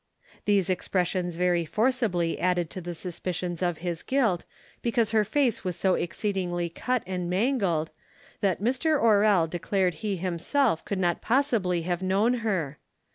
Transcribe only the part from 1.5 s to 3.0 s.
forcibly added to the